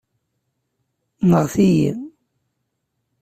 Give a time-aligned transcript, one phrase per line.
[1.29, 1.91] Nɣet-iyi.